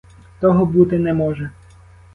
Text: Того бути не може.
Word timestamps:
Того 0.39 0.65
бути 0.65 0.99
не 0.99 1.13
може. 1.13 1.51